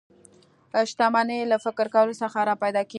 شتمني 0.89 1.39
له 1.51 1.57
فکر 1.65 1.87
کولو 1.95 2.13
څخه 2.21 2.39
را 2.49 2.55
پیدا 2.63 2.81
کېږي 2.83 2.89